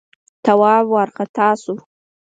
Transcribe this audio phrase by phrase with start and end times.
[0.45, 1.73] تواب وارخطا شو: